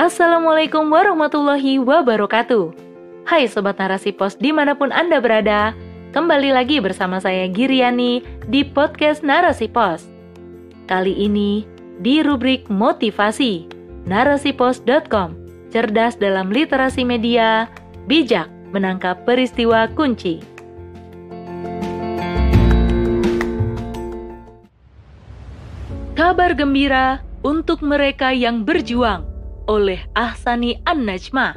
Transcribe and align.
Assalamualaikum 0.00 0.88
warahmatullahi 0.88 1.76
wabarakatuh. 1.76 2.72
Hai 3.28 3.44
Sobat 3.52 3.76
Narasi 3.76 4.16
Pos 4.16 4.32
di 4.32 4.48
mana 4.48 4.72
pun 4.72 4.88
Anda 4.88 5.20
berada 5.20 5.76
Kembali 6.16 6.56
lagi 6.56 6.80
bersama 6.80 7.20
saya 7.20 7.44
Giriani 7.52 8.24
di 8.48 8.64
podcast 8.64 9.20
Narasi 9.20 9.68
Pos. 9.68 10.08
Kali 10.88 11.12
ini 11.12 11.68
di 12.00 12.24
rubrik 12.24 12.72
motivasi 12.72 13.68
narasipos.com 14.08 15.36
Cerdas 15.68 16.16
dalam 16.16 16.48
literasi 16.48 17.04
media, 17.04 17.68
bijak 18.08 18.48
menangkap 18.72 19.28
peristiwa 19.28 19.84
kunci. 19.92 20.40
Kabar 26.16 26.56
gembira 26.56 27.20
untuk 27.44 27.84
mereka 27.84 28.32
yang 28.32 28.64
berjuang 28.64 29.29
oleh 29.70 30.02
Ahsani 30.18 30.82
An-Najma. 30.82 31.54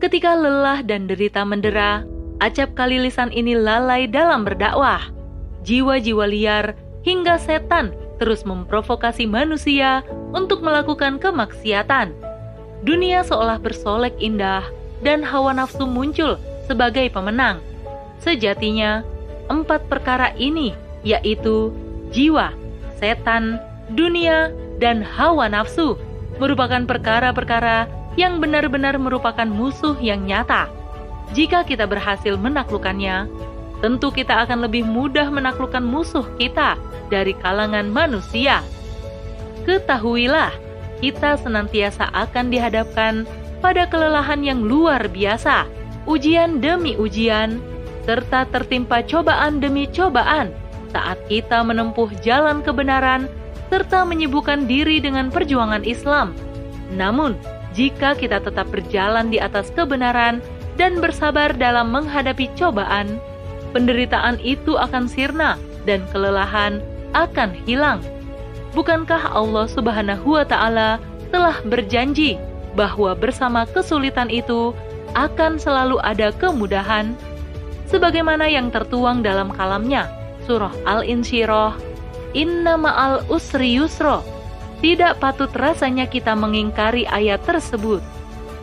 Ketika 0.00 0.32
lelah 0.32 0.80
dan 0.80 1.04
derita 1.04 1.44
mendera, 1.44 2.08
acap 2.40 2.72
kali 2.72 2.96
lisan 2.96 3.28
ini 3.36 3.52
lalai 3.52 4.08
dalam 4.08 4.48
berdakwah. 4.48 5.12
Jiwa-jiwa 5.68 6.24
liar 6.24 6.72
hingga 7.04 7.36
setan 7.36 7.92
terus 8.16 8.48
memprovokasi 8.48 9.28
manusia 9.28 10.00
untuk 10.32 10.64
melakukan 10.64 11.20
kemaksiatan. 11.20 12.16
Dunia 12.80 13.20
seolah 13.20 13.60
bersolek 13.60 14.16
indah 14.16 14.64
dan 15.04 15.20
hawa 15.20 15.52
nafsu 15.52 15.84
muncul 15.84 16.40
sebagai 16.64 17.12
pemenang. 17.12 17.60
Sejatinya, 18.24 19.04
empat 19.52 19.84
perkara 19.92 20.32
ini 20.40 20.72
yaitu 21.04 21.76
jiwa, 22.08 22.56
setan, 22.96 23.60
dunia, 23.92 24.48
dan 24.80 25.04
hawa 25.04 25.48
nafsu 25.48 25.96
merupakan 26.38 26.82
perkara-perkara 26.84 27.88
yang 28.16 28.40
benar-benar 28.40 28.96
merupakan 28.96 29.46
musuh 29.46 29.96
yang 30.00 30.24
nyata. 30.24 30.68
Jika 31.36 31.66
kita 31.66 31.84
berhasil 31.84 32.38
menaklukkannya, 32.38 33.28
tentu 33.84 34.08
kita 34.08 34.46
akan 34.46 34.64
lebih 34.64 34.86
mudah 34.88 35.28
menaklukkan 35.28 35.84
musuh 35.84 36.24
kita 36.40 36.80
dari 37.12 37.36
kalangan 37.36 37.90
manusia. 37.92 38.64
Ketahuilah, 39.68 40.54
kita 41.02 41.36
senantiasa 41.36 42.08
akan 42.14 42.48
dihadapkan 42.48 43.28
pada 43.60 43.84
kelelahan 43.90 44.40
yang 44.40 44.64
luar 44.64 45.10
biasa, 45.10 45.68
ujian 46.08 46.62
demi 46.62 46.96
ujian, 46.96 47.60
serta 48.06 48.46
tertimpa 48.48 49.02
cobaan 49.02 49.58
demi 49.58 49.90
cobaan 49.90 50.54
saat 50.94 51.18
kita 51.26 51.60
menempuh 51.66 52.08
jalan 52.22 52.62
kebenaran 52.62 53.26
serta 53.68 54.06
menyibukkan 54.06 54.70
diri 54.70 55.02
dengan 55.02 55.30
perjuangan 55.30 55.82
Islam. 55.82 56.34
Namun, 56.94 57.34
jika 57.74 58.14
kita 58.16 58.40
tetap 58.40 58.70
berjalan 58.72 59.28
di 59.28 59.42
atas 59.42 59.68
kebenaran 59.74 60.40
dan 60.80 61.02
bersabar 61.02 61.52
dalam 61.52 61.92
menghadapi 61.92 62.48
cobaan, 62.54 63.20
penderitaan 63.74 64.38
itu 64.40 64.78
akan 64.78 65.10
sirna 65.10 65.60
dan 65.84 66.04
kelelahan 66.14 66.80
akan 67.12 67.52
hilang. 67.66 68.00
Bukankah 68.76 69.32
Allah 69.32 69.66
Subhanahu 69.72 70.36
wa 70.36 70.44
Ta'ala 70.44 71.00
telah 71.32 71.58
berjanji 71.64 72.36
bahwa 72.76 73.16
bersama 73.16 73.64
kesulitan 73.64 74.28
itu 74.28 74.76
akan 75.16 75.56
selalu 75.56 75.96
ada 76.04 76.28
kemudahan, 76.36 77.16
sebagaimana 77.88 78.44
yang 78.52 78.68
tertuang 78.68 79.24
dalam 79.24 79.48
kalamnya, 79.48 80.12
Surah 80.44 80.72
Al-Insyirah 80.84 81.95
inna 82.36 82.76
ma'al 82.76 83.24
usri 83.32 83.80
yusro. 83.80 84.20
Tidak 84.84 85.16
patut 85.16 85.48
rasanya 85.56 86.04
kita 86.04 86.36
mengingkari 86.36 87.08
ayat 87.08 87.40
tersebut. 87.48 88.04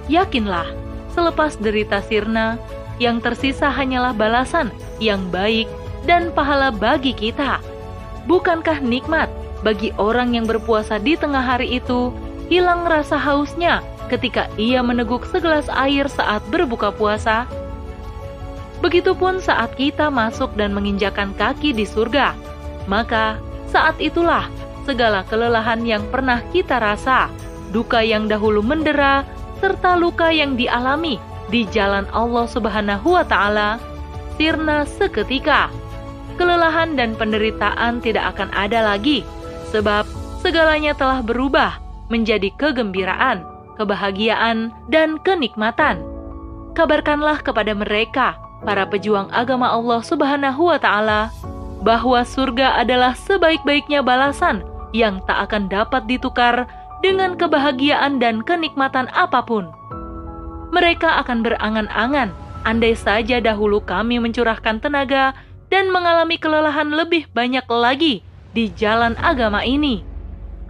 Yakinlah, 0.05 0.69
selepas 1.09 1.57
derita 1.57 2.05
sirna, 2.05 2.61
yang 3.01 3.17
tersisa 3.17 3.73
hanyalah 3.73 4.13
balasan 4.13 4.69
yang 5.01 5.25
baik 5.33 5.65
dan 6.05 6.29
pahala 6.37 6.69
bagi 6.69 7.17
kita. 7.17 7.57
Bukankah 8.29 8.79
nikmat 8.79 9.27
bagi 9.65 9.89
orang 9.97 10.37
yang 10.37 10.45
berpuasa 10.45 11.01
di 11.01 11.17
tengah 11.17 11.41
hari 11.41 11.81
itu 11.81 12.13
hilang 12.47 12.85
rasa 12.85 13.17
hausnya 13.17 13.81
ketika 14.11 14.45
ia 14.61 14.85
meneguk 14.85 15.25
segelas 15.25 15.65
air 15.73 16.05
saat 16.05 16.43
berbuka 16.53 16.93
puasa? 16.93 17.49
Begitupun 18.83 19.39
saat 19.39 19.73
kita 19.79 20.11
masuk 20.11 20.51
dan 20.59 20.75
menginjakan 20.75 21.31
kaki 21.39 21.71
di 21.71 21.87
surga, 21.87 22.35
maka 22.83 23.39
saat 23.73 23.97
itulah 23.97 24.45
segala 24.85 25.25
kelelahan 25.25 25.81
yang 25.81 26.05
pernah 26.13 26.45
kita 26.53 26.77
rasa, 26.77 27.33
duka 27.73 28.05
yang 28.05 28.29
dahulu 28.29 28.61
mendera, 28.61 29.25
serta 29.57 29.97
luka 29.97 30.29
yang 30.29 30.53
dialami 30.53 31.17
di 31.49 31.65
jalan 31.73 32.05
Allah 32.13 32.45
Subhanahu 32.45 33.17
wa 33.17 33.25
Ta'ala, 33.25 33.81
sirna 34.37 34.85
seketika. 34.85 35.73
Kelelahan 36.37 36.93
dan 36.93 37.17
penderitaan 37.17 38.01
tidak 38.05 38.37
akan 38.37 38.53
ada 38.53 38.93
lagi, 38.93 39.25
sebab 39.73 40.05
segalanya 40.45 40.93
telah 40.93 41.25
berubah 41.25 41.81
menjadi 42.13 42.53
kegembiraan, 42.57 43.41
kebahagiaan, 43.81 44.69
dan 44.89 45.17
kenikmatan. 45.25 46.01
Kabarkanlah 46.73 47.41
kepada 47.41 47.73
mereka, 47.77 48.37
para 48.65 48.85
pejuang 48.89 49.29
agama 49.29 49.69
Allah 49.69 50.01
Subhanahu 50.01 50.73
wa 50.73 50.77
Ta'ala, 50.81 51.29
bahwa 51.83 52.23
surga 52.23 52.79
adalah 52.79 53.13
sebaik-baiknya 53.13 53.99
balasan 53.99 54.63
yang 54.95 55.19
tak 55.27 55.51
akan 55.51 55.67
dapat 55.67 56.07
ditukar 56.07 56.65
dengan 57.03 57.35
kebahagiaan 57.35 58.17
dan 58.23 58.39
kenikmatan 58.39 59.11
apa 59.11 59.43
pun. 59.43 59.67
Mereka 60.71 61.21
akan 61.21 61.43
berangan-angan, 61.43 62.31
andai 62.63 62.95
saja 62.95 63.43
dahulu 63.43 63.83
kami 63.83 64.17
mencurahkan 64.17 64.79
tenaga 64.79 65.35
dan 65.67 65.91
mengalami 65.91 66.39
kelelahan 66.39 66.89
lebih 66.89 67.27
banyak 67.35 67.67
lagi 67.67 68.23
di 68.55 68.71
jalan 68.73 69.13
agama 69.19 69.61
ini. 69.67 70.01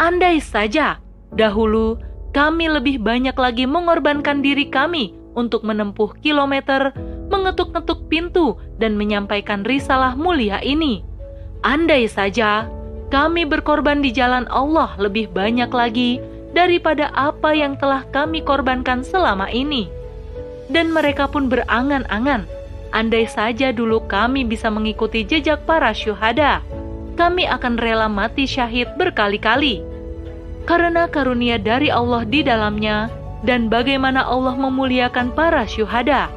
Andai 0.01 0.41
saja 0.41 0.97
dahulu 1.31 2.01
kami 2.33 2.65
lebih 2.65 2.97
banyak 2.97 3.37
lagi 3.37 3.69
mengorbankan 3.69 4.41
diri 4.41 4.65
kami 4.65 5.13
untuk 5.37 5.61
menempuh 5.61 6.17
kilometer 6.25 6.89
mengetuk-ngetuk 7.29 8.09
pintu 8.09 8.57
dan 8.83 8.99
menyampaikan 8.99 9.63
risalah 9.63 10.19
mulia 10.19 10.59
ini. 10.59 10.99
Andai 11.63 12.11
saja 12.11 12.67
kami 13.07 13.47
berkorban 13.47 14.03
di 14.03 14.11
jalan 14.11 14.43
Allah 14.51 14.91
lebih 14.99 15.31
banyak 15.31 15.71
lagi 15.71 16.19
daripada 16.51 17.07
apa 17.15 17.55
yang 17.55 17.79
telah 17.79 18.03
kami 18.11 18.43
korbankan 18.43 19.07
selama 19.07 19.47
ini. 19.47 19.87
Dan 20.67 20.91
mereka 20.91 21.31
pun 21.31 21.47
berangan-angan, 21.47 22.43
andai 22.91 23.23
saja 23.29 23.71
dulu 23.71 24.03
kami 24.09 24.43
bisa 24.43 24.67
mengikuti 24.67 25.23
jejak 25.23 25.63
para 25.63 25.95
syuhada, 25.95 26.59
kami 27.13 27.45
akan 27.45 27.77
rela 27.77 28.09
mati 28.09 28.49
syahid 28.49 28.89
berkali-kali. 28.97 29.85
Karena 30.63 31.05
karunia 31.05 31.59
dari 31.59 31.93
Allah 31.93 32.23
di 32.23 32.41
dalamnya, 32.41 33.11
dan 33.43 33.67
bagaimana 33.67 34.23
Allah 34.23 34.55
memuliakan 34.55 35.35
para 35.35 35.67
syuhada. 35.67 36.31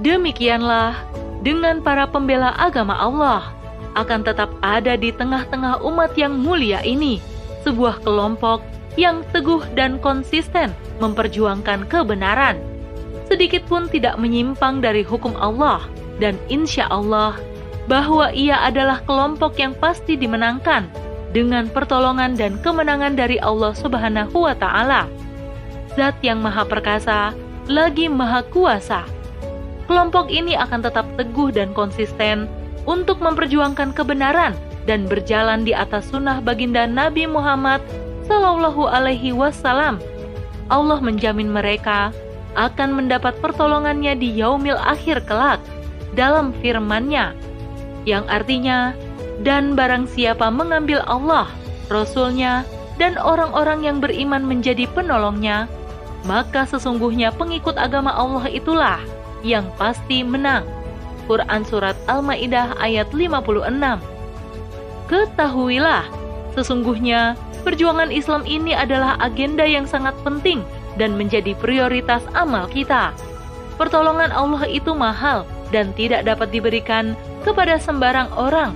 Demikianlah 0.00 0.96
dengan 1.46 1.78
para 1.78 2.10
pembela 2.10 2.50
agama 2.58 2.98
Allah 2.98 3.54
akan 3.94 4.26
tetap 4.26 4.50
ada 4.66 4.98
di 4.98 5.14
tengah-tengah 5.14 5.78
umat 5.86 6.18
yang 6.18 6.34
mulia 6.34 6.82
ini, 6.82 7.22
sebuah 7.62 8.02
kelompok 8.02 8.66
yang 8.98 9.22
teguh 9.30 9.62
dan 9.78 10.02
konsisten 10.02 10.74
memperjuangkan 10.98 11.86
kebenaran, 11.86 12.58
sedikit 13.30 13.62
pun 13.70 13.86
tidak 13.86 14.18
menyimpang 14.18 14.82
dari 14.82 15.06
hukum 15.06 15.38
Allah, 15.38 15.86
dan 16.18 16.34
insya 16.50 16.90
Allah 16.90 17.38
bahwa 17.86 18.34
ia 18.34 18.58
adalah 18.66 18.98
kelompok 19.06 19.54
yang 19.62 19.70
pasti 19.78 20.18
dimenangkan 20.18 20.90
dengan 21.30 21.70
pertolongan 21.70 22.34
dan 22.34 22.58
kemenangan 22.58 23.14
dari 23.14 23.38
Allah 23.38 23.70
Subhanahu 23.70 24.50
wa 24.50 24.56
Ta'ala. 24.58 25.06
Zat 25.94 26.18
yang 26.26 26.42
Maha 26.42 26.66
Perkasa 26.66 27.30
lagi 27.70 28.10
Maha 28.10 28.42
Kuasa 28.50 29.15
kelompok 29.86 30.28
ini 30.30 30.54
akan 30.58 30.84
tetap 30.84 31.06
teguh 31.16 31.50
dan 31.54 31.72
konsisten 31.72 32.50
untuk 32.86 33.18
memperjuangkan 33.18 33.94
kebenaran 33.94 34.54
dan 34.86 35.10
berjalan 35.10 35.66
di 35.66 35.74
atas 35.74 36.10
sunnah 36.10 36.38
baginda 36.38 36.86
Nabi 36.86 37.26
Muhammad 37.26 37.82
Sallallahu 38.30 38.86
Alaihi 38.86 39.34
Wasallam. 39.34 39.98
Allah 40.66 40.98
menjamin 40.98 41.50
mereka 41.50 42.10
akan 42.58 42.98
mendapat 42.98 43.38
pertolongannya 43.38 44.18
di 44.18 44.34
yaumil 44.34 44.78
akhir 44.78 45.26
kelak 45.26 45.62
dalam 46.14 46.50
firman-Nya 46.62 47.34
yang 48.06 48.24
artinya 48.30 48.94
dan 49.42 49.76
barang 49.76 50.08
siapa 50.08 50.48
mengambil 50.48 51.02
Allah, 51.04 51.50
Rasul-Nya, 51.92 52.64
dan 52.96 53.20
orang-orang 53.20 53.84
yang 53.84 53.98
beriman 54.00 54.40
menjadi 54.40 54.88
penolongnya, 54.96 55.68
maka 56.24 56.64
sesungguhnya 56.64 57.34
pengikut 57.36 57.76
agama 57.76 58.14
Allah 58.14 58.48
itulah 58.48 59.02
yang 59.42 59.68
pasti 59.76 60.22
menang. 60.22 60.64
Quran 61.26 61.62
Surat 61.66 61.98
Al-Ma'idah 62.06 62.78
ayat 62.78 63.10
56 63.10 63.98
Ketahuilah, 65.06 66.06
sesungguhnya 66.54 67.34
perjuangan 67.66 68.14
Islam 68.14 68.46
ini 68.46 68.74
adalah 68.74 69.18
agenda 69.18 69.66
yang 69.66 69.86
sangat 69.86 70.14
penting 70.22 70.62
dan 70.98 71.14
menjadi 71.14 71.54
prioritas 71.58 72.22
amal 72.34 72.70
kita. 72.70 73.10
Pertolongan 73.76 74.32
Allah 74.32 74.64
itu 74.66 74.96
mahal 74.96 75.44
dan 75.70 75.92
tidak 75.94 76.24
dapat 76.24 76.48
diberikan 76.54 77.12
kepada 77.44 77.76
sembarang 77.76 78.30
orang. 78.34 78.72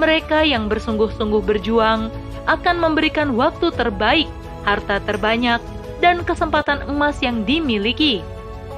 Mereka 0.00 0.48
yang 0.48 0.66
bersungguh-sungguh 0.66 1.44
berjuang 1.44 2.08
akan 2.50 2.76
memberikan 2.80 3.38
waktu 3.38 3.70
terbaik, 3.72 4.26
harta 4.66 4.98
terbanyak, 5.04 5.62
dan 6.02 6.26
kesempatan 6.26 6.82
emas 6.90 7.22
yang 7.22 7.46
dimiliki. 7.46 8.24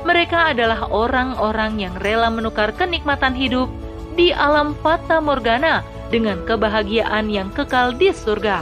Mereka 0.05 0.53
adalah 0.53 0.85
orang-orang 0.93 1.81
yang 1.81 1.95
rela 2.05 2.29
menukar 2.29 2.77
kenikmatan 2.77 3.33
hidup 3.33 3.73
di 4.15 4.31
alam 4.31 4.77
fata 4.85 5.19
morgana 5.19 5.81
dengan 6.13 6.45
kebahagiaan 6.45 7.33
yang 7.33 7.49
kekal 7.51 7.97
di 7.97 8.13
surga. 8.13 8.61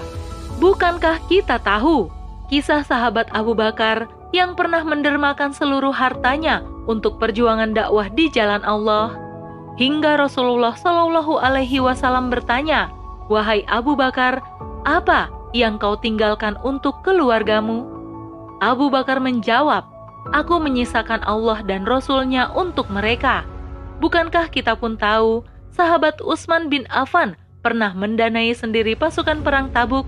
Bukankah 0.62 1.18
kita 1.26 1.58
tahu 1.58 2.08
kisah 2.46 2.86
sahabat 2.86 3.26
Abu 3.34 3.52
Bakar 3.58 4.06
yang 4.30 4.54
pernah 4.56 4.80
mendermakan 4.86 5.52
seluruh 5.52 5.92
hartanya 5.92 6.64
untuk 6.88 7.18
perjuangan 7.18 7.76
dakwah 7.76 8.08
di 8.08 8.30
jalan 8.32 8.62
Allah? 8.64 9.12
Hingga 9.76 10.20
Rasulullah 10.22 10.78
Shallallahu 10.78 11.42
Alaihi 11.42 11.82
Wasallam 11.82 12.30
bertanya, 12.30 12.92
"Wahai 13.26 13.66
Abu 13.66 13.98
Bakar, 13.98 14.40
apa 14.86 15.28
yang 15.52 15.76
kau 15.76 15.98
tinggalkan 15.98 16.54
untuk 16.64 17.02
keluargamu?" 17.04 17.84
Abu 18.62 18.88
Bakar 18.88 19.18
menjawab, 19.18 19.91
Aku 20.30 20.62
menyisakan 20.62 21.26
Allah 21.26 21.66
dan 21.66 21.82
Rasul-Nya 21.82 22.54
untuk 22.54 22.86
mereka. 22.94 23.42
Bukankah 23.98 24.54
kita 24.54 24.78
pun 24.78 24.94
tahu, 24.94 25.42
sahabat 25.74 26.22
Utsman 26.22 26.70
bin 26.70 26.86
Affan 26.86 27.34
pernah 27.58 27.90
mendanai 27.90 28.54
sendiri 28.54 28.94
pasukan 28.94 29.42
perang 29.42 29.74
Tabuk? 29.74 30.06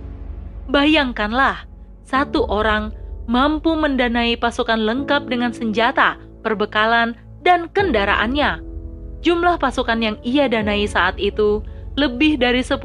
Bayangkanlah, 0.70 1.66
satu 2.06 2.46
orang 2.46 2.94
mampu 3.26 3.74
mendanai 3.74 4.38
pasukan 4.38 4.78
lengkap 4.78 5.26
dengan 5.26 5.50
senjata, 5.50 6.14
perbekalan, 6.46 7.18
dan 7.42 7.66
kendaraannya. 7.74 8.62
Jumlah 9.26 9.58
pasukan 9.58 9.98
yang 9.98 10.16
ia 10.22 10.46
danai 10.46 10.86
saat 10.86 11.18
itu 11.18 11.64
lebih 11.98 12.38
dari 12.38 12.62
10.000 12.62 12.78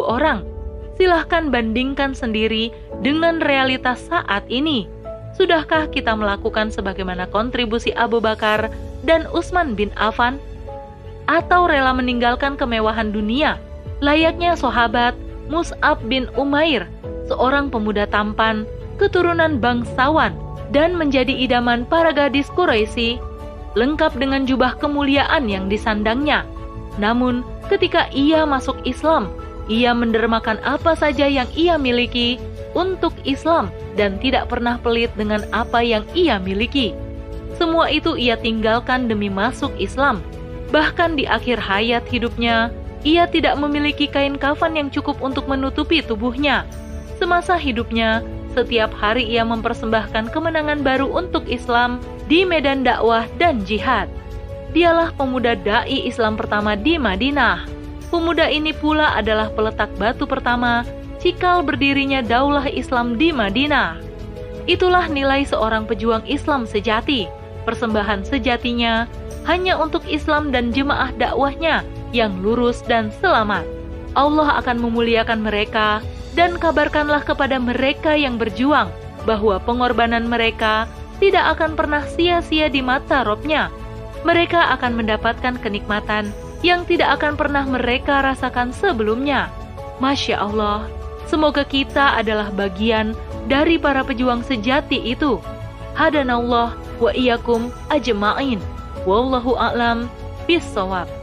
orang. 0.00 0.48
Silahkan 0.96 1.48
bandingkan 1.48 2.12
sendiri 2.12 2.72
dengan 3.00 3.40
realitas 3.40 4.04
saat 4.08 4.44
ini 4.52 4.99
Sudahkah 5.40 5.88
kita 5.88 6.12
melakukan 6.12 6.68
sebagaimana 6.68 7.24
kontribusi 7.24 7.96
Abu 7.96 8.20
Bakar 8.20 8.68
dan 9.08 9.24
Utsman 9.32 9.72
bin 9.72 9.88
Affan? 9.96 10.36
Atau 11.24 11.64
rela 11.64 11.96
meninggalkan 11.96 12.60
kemewahan 12.60 13.08
dunia, 13.08 13.56
layaknya 14.04 14.52
sahabat 14.52 15.16
Mus'ab 15.48 15.96
bin 16.12 16.28
Umair, 16.36 16.84
seorang 17.24 17.72
pemuda 17.72 18.04
tampan, 18.04 18.68
keturunan 19.00 19.56
bangsawan, 19.56 20.36
dan 20.76 20.92
menjadi 20.92 21.32
idaman 21.32 21.88
para 21.88 22.12
gadis 22.12 22.52
Quraisy, 22.52 23.16
lengkap 23.80 24.20
dengan 24.20 24.44
jubah 24.44 24.76
kemuliaan 24.76 25.48
yang 25.48 25.72
disandangnya. 25.72 26.44
Namun, 27.00 27.48
ketika 27.72 28.12
ia 28.12 28.44
masuk 28.44 28.76
Islam, 28.84 29.32
ia 29.72 29.96
mendermakan 29.96 30.60
apa 30.68 30.92
saja 31.00 31.24
yang 31.24 31.48
ia 31.56 31.80
miliki 31.80 32.36
untuk 32.74 33.14
Islam 33.26 33.68
dan 33.98 34.18
tidak 34.22 34.50
pernah 34.50 34.78
pelit 34.78 35.10
dengan 35.18 35.42
apa 35.50 35.82
yang 35.82 36.06
ia 36.14 36.38
miliki. 36.38 36.94
Semua 37.58 37.92
itu 37.92 38.16
ia 38.16 38.38
tinggalkan 38.40 39.10
demi 39.10 39.28
masuk 39.28 39.74
Islam. 39.76 40.24
Bahkan 40.70 41.18
di 41.18 41.26
akhir 41.26 41.58
hayat 41.58 42.06
hidupnya, 42.08 42.70
ia 43.02 43.26
tidak 43.26 43.58
memiliki 43.58 44.06
kain 44.06 44.38
kafan 44.38 44.78
yang 44.78 44.88
cukup 44.88 45.18
untuk 45.20 45.50
menutupi 45.50 46.00
tubuhnya. 46.00 46.64
Semasa 47.18 47.58
hidupnya, 47.58 48.24
setiap 48.56 48.90
hari 48.96 49.26
ia 49.28 49.44
mempersembahkan 49.44 50.32
kemenangan 50.32 50.80
baru 50.80 51.06
untuk 51.10 51.46
Islam 51.50 52.00
di 52.30 52.46
medan 52.46 52.86
dakwah 52.86 53.26
dan 53.36 53.62
jihad. 53.66 54.08
Dialah 54.70 55.10
pemuda 55.18 55.58
dai 55.58 56.06
Islam 56.06 56.38
pertama 56.38 56.78
di 56.78 56.94
Madinah. 56.94 57.66
Pemuda 58.10 58.46
ini 58.46 58.70
pula 58.74 59.18
adalah 59.18 59.50
peletak 59.50 59.90
batu 59.98 60.26
pertama 60.26 60.86
cikal 61.20 61.60
berdirinya 61.60 62.24
daulah 62.24 62.66
Islam 62.66 63.20
di 63.20 63.30
Madinah. 63.30 64.00
Itulah 64.64 65.06
nilai 65.06 65.44
seorang 65.44 65.84
pejuang 65.84 66.24
Islam 66.24 66.64
sejati, 66.64 67.28
persembahan 67.68 68.24
sejatinya 68.24 69.04
hanya 69.44 69.76
untuk 69.76 70.04
Islam 70.08 70.52
dan 70.52 70.72
jemaah 70.72 71.12
dakwahnya 71.16 71.84
yang 72.10 72.40
lurus 72.40 72.80
dan 72.84 73.12
selamat. 73.20 73.64
Allah 74.16 74.58
akan 74.58 74.82
memuliakan 74.82 75.44
mereka 75.44 76.02
dan 76.34 76.58
kabarkanlah 76.58 77.22
kepada 77.22 77.60
mereka 77.60 78.16
yang 78.16 78.40
berjuang 78.40 78.90
bahwa 79.28 79.60
pengorbanan 79.62 80.26
mereka 80.26 80.88
tidak 81.20 81.56
akan 81.56 81.76
pernah 81.76 82.02
sia-sia 82.08 82.72
di 82.72 82.80
mata 82.80 83.22
Robnya. 83.22 83.68
Mereka 84.24 84.76
akan 84.76 85.00
mendapatkan 85.00 85.56
kenikmatan 85.60 86.32
yang 86.60 86.84
tidak 86.84 87.20
akan 87.20 87.36
pernah 87.40 87.64
mereka 87.64 88.20
rasakan 88.20 88.72
sebelumnya. 88.72 89.48
Masya 90.00 90.40
Allah, 90.40 90.88
Semoga 91.30 91.62
kita 91.62 92.18
adalah 92.18 92.50
bagian 92.50 93.14
dari 93.46 93.78
para 93.78 94.02
pejuang 94.02 94.42
sejati 94.42 94.98
itu. 95.14 95.38
Hadanallah 95.94 96.74
wa 96.98 97.10
iyyakum 97.14 97.70
ajma'in. 97.86 98.58
Wallahu 99.06 99.54
a'lam 99.54 100.10
bissawab. 100.50 101.19